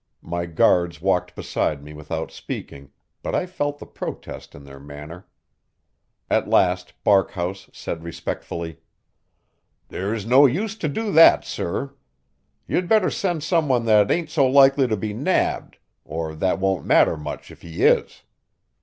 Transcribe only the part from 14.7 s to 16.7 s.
to be nabbed, or that